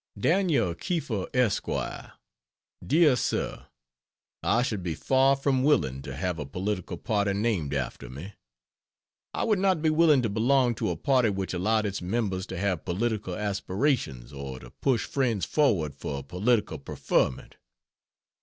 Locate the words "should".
4.63-4.81